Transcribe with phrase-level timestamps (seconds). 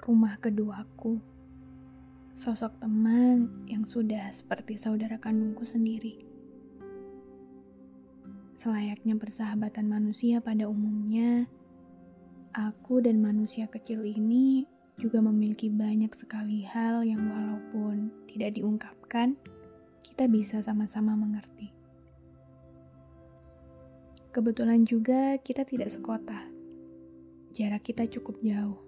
[0.00, 1.16] rumah keduaku,
[2.36, 6.20] sosok teman yang sudah seperti saudara kandungku sendiri.
[8.56, 11.44] Selayaknya persahabatan manusia pada umumnya,
[12.56, 14.64] aku dan manusia kecil ini
[14.96, 19.36] juga memiliki banyak sekali hal yang walaupun tidak diungkapkan,
[20.00, 21.68] kita bisa sama-sama mengerti.
[24.32, 26.56] Kebetulan juga kita tidak sekota
[27.56, 28.85] jarak kita cukup jauh.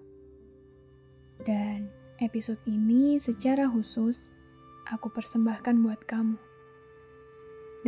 [1.39, 1.87] Dan
[2.19, 4.27] episode ini secara khusus
[4.91, 6.35] aku persembahkan buat kamu.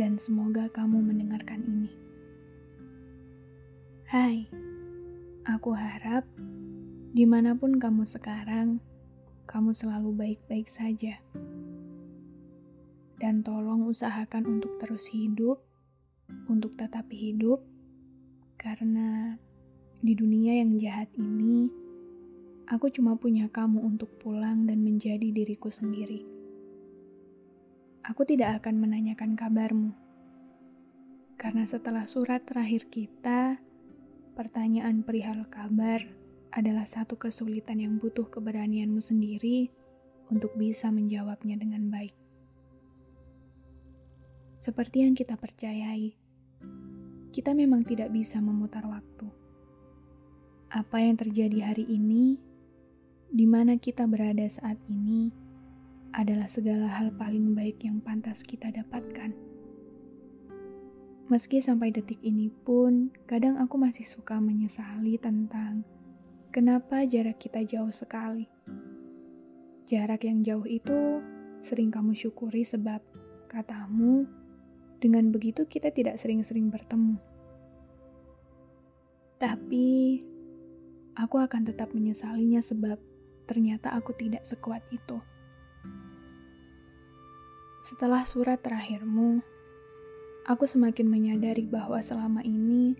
[0.00, 1.92] Dan semoga kamu mendengarkan ini.
[4.08, 4.48] Hai,
[5.44, 6.24] aku harap
[7.12, 8.80] di mana pun kamu sekarang,
[9.44, 11.20] kamu selalu baik-baik saja.
[13.20, 15.60] Dan tolong usahakan untuk terus hidup,
[16.48, 17.60] untuk tetap hidup,
[18.56, 19.36] karena
[20.00, 21.81] di dunia yang jahat ini,
[22.68, 26.22] aku cuma punya kamu untuk pulang dan menjadi diriku sendiri.
[28.02, 29.94] Aku tidak akan menanyakan kabarmu,
[31.38, 33.58] karena setelah surat terakhir kita,
[34.34, 36.02] pertanyaan perihal kabar
[36.52, 39.70] adalah satu kesulitan yang butuh keberanianmu sendiri
[40.30, 42.14] untuk bisa menjawabnya dengan baik.
[44.62, 46.14] Seperti yang kita percayai,
[47.34, 49.42] kita memang tidak bisa memutar waktu
[50.72, 52.40] apa yang terjadi hari ini,
[53.32, 55.32] di mana kita berada saat ini,
[56.12, 59.32] adalah segala hal paling baik yang pantas kita dapatkan.
[61.32, 65.80] Meski sampai detik ini pun, kadang aku masih suka menyesali tentang
[66.52, 68.44] kenapa jarak kita jauh sekali.
[69.88, 71.24] Jarak yang jauh itu
[71.64, 73.00] sering kamu syukuri sebab
[73.48, 74.28] katamu,
[75.00, 77.16] dengan begitu kita tidak sering-sering bertemu.
[79.40, 80.20] Tapi
[81.16, 83.11] aku akan tetap menyesalinya sebab
[83.44, 85.18] ternyata aku tidak sekuat itu.
[87.82, 89.42] Setelah surat terakhirmu,
[90.46, 92.94] aku semakin menyadari bahwa selama ini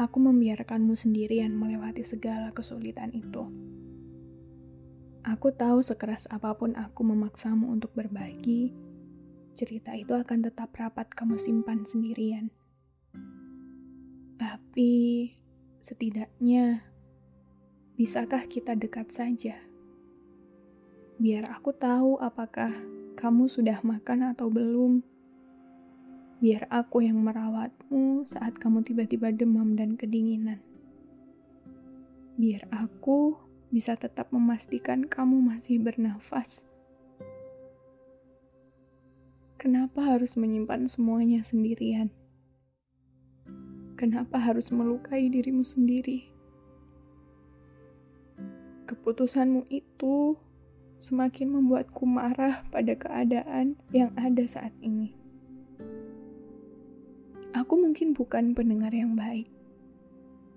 [0.00, 3.44] aku membiarkanmu sendirian melewati segala kesulitan itu.
[5.24, 8.72] Aku tahu sekeras apa pun aku memaksamu untuk berbagi,
[9.56, 12.52] cerita itu akan tetap rapat kamu simpan sendirian.
[14.36, 15.32] Tapi
[15.80, 16.94] setidaknya
[17.94, 19.54] Bisakah kita dekat saja?
[21.14, 22.74] Biar aku tahu apakah
[23.14, 24.98] kamu sudah makan atau belum.
[26.42, 30.58] Biar aku yang merawatmu saat kamu tiba-tiba demam dan kedinginan.
[32.34, 33.38] Biar aku
[33.70, 36.66] bisa tetap memastikan kamu masih bernafas.
[39.54, 42.10] Kenapa harus menyimpan semuanya sendirian?
[43.94, 46.26] Kenapa harus melukai dirimu sendiri?
[48.84, 50.36] Keputusanmu itu
[51.04, 55.12] semakin membuatku marah pada keadaan yang ada saat ini.
[57.52, 59.46] Aku mungkin bukan pendengar yang baik,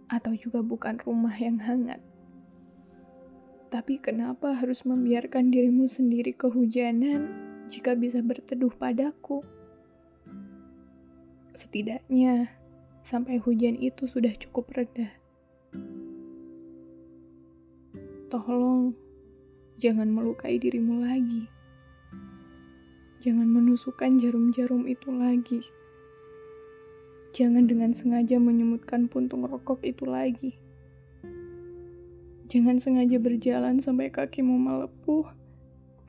[0.07, 1.99] atau juga bukan rumah yang hangat.
[3.67, 7.27] Tapi kenapa harus membiarkan dirimu sendiri kehujanan
[7.67, 9.43] jika bisa berteduh padaku?
[11.51, 12.47] Setidaknya,
[13.03, 15.11] sampai hujan itu sudah cukup reda.
[18.31, 18.95] Tolong,
[19.77, 21.45] jangan melukai dirimu lagi.
[23.21, 25.61] Jangan menusukkan jarum-jarum itu lagi.
[27.33, 30.57] Jangan dengan sengaja menyemutkan puntung rokok itu lagi.
[32.49, 35.29] Jangan sengaja berjalan sampai kakimu melepuh,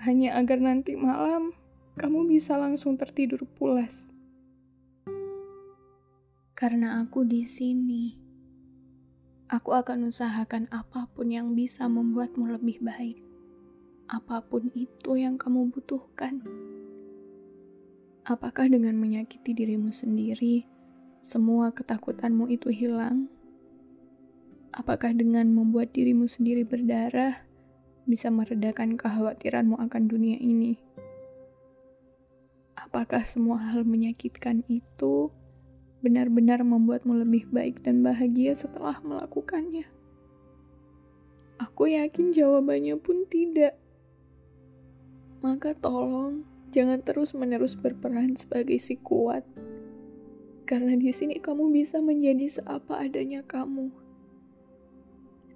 [0.00, 1.52] hanya agar nanti malam
[2.00, 4.08] kamu bisa langsung tertidur pulas.
[6.56, 8.28] Karena aku di sini
[9.48, 13.16] Aku akan usahakan apa pun yang bisa membuatmu lebih baik.
[14.08, 16.40] Apa pun itu yang kamu butuhkan.
[18.24, 20.64] Apakah dengan menyakiti dirimu sendiri,
[21.20, 23.28] semua ketakutanmu itu hilang?
[24.72, 27.44] Apakah dengan membuat dirimu sendiri berdarah
[28.08, 30.80] bisa meredakan kekhawatiranmu akan dunia ini?
[32.80, 35.28] Apakah semua hal menyakitkan itu
[36.00, 39.84] benar-benar membuatmu lebih baik dan bahagia setelah melakukannya?
[41.60, 43.76] Aku yakin jawabannya pun tidak.
[45.40, 46.42] Maka tolong
[46.74, 49.46] jangan terus-menerus berperan sebagai si kuat.
[50.68, 53.88] Karena di sini kamu bisa menjadi seapa adanya kamu.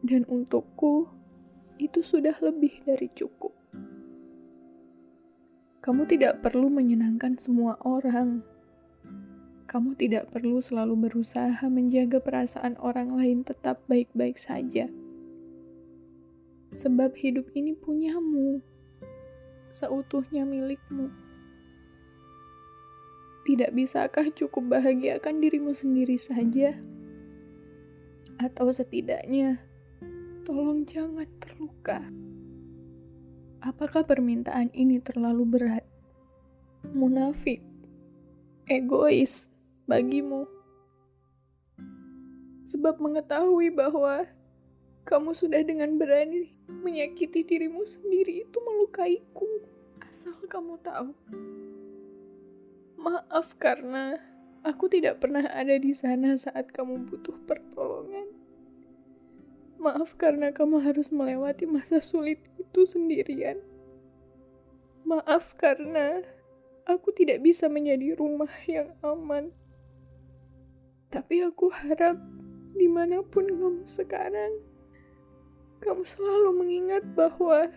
[0.02, 1.06] Dan untukku,
[1.76, 3.52] itu sudah lebih dari cukup.
[5.82, 8.42] Kamu tidak perlu menyenangkan semua orang
[9.72, 14.84] kamu tidak perlu selalu berusaha menjaga perasaan orang lain tetap baik-baik saja.
[16.76, 18.60] Sebab hidup ini punyamu,
[19.72, 21.08] seutuhnya milikmu.
[23.42, 26.76] Tidak bisakah cukup bahagiakan dirimu sendiri saja?
[28.38, 29.58] Atau setidaknya,
[30.44, 32.04] tolong jangan terluka.
[33.64, 35.86] Apakah permintaan ini terlalu berat?
[36.94, 37.62] Munafik,
[38.68, 39.46] egois,
[39.90, 40.46] bagimu.
[42.66, 44.26] Sebab mengetahui bahwa
[45.02, 49.51] kamu sudah dengan berani menyakiti dirimu sendiri itu melukaiku.
[50.12, 51.16] Asal kamu tahu.
[53.00, 54.20] Maaf karena
[54.60, 58.28] aku tidak pernah ada di sana saat kamu butuh pertolongan.
[59.80, 63.56] Maaf karena kamu harus melewati masa sulit itu sendirian.
[65.08, 66.20] Maaf karena
[66.84, 69.48] aku tidak bisa menjadi rumah yang aman.
[71.08, 72.20] Tapi aku harap
[72.76, 74.60] di mana pun kamu sekarang,
[75.80, 77.72] kamu selalu mengingat bahwa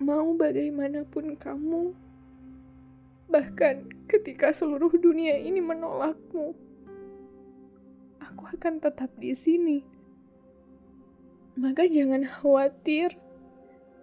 [0.00, 1.92] mau bagaimanapun kamu,
[3.28, 6.56] bahkan ketika seluruh dunia ini menolakmu,
[8.16, 9.78] aku akan tetap di sini.
[11.60, 13.12] Maka jangan khawatir,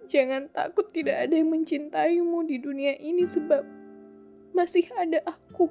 [0.06, 3.66] jangan takut tidak ada yang mencintaimu di dunia ini sebab
[4.54, 5.66] masih ada aku.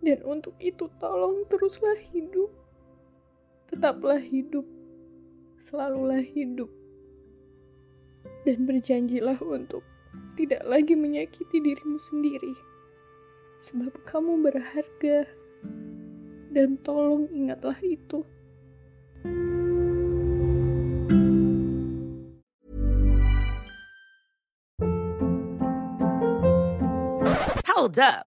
[0.00, 2.50] Dan untuk itu tolong teruslah hidup.
[3.70, 4.66] Tetaplah hidup.
[5.62, 6.81] Selalulah hidup.
[8.42, 9.86] Dan berjanjilah untuk
[10.34, 12.54] tidak lagi menyakiti dirimu sendiri.
[13.62, 15.30] Sebab kamu berharga.
[16.50, 18.26] Dan tolong ingatlah itu.
[27.70, 28.31] Hold up.